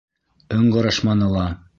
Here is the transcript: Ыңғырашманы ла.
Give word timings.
Ыңғырашманы 0.55 1.29
ла. 1.35 1.47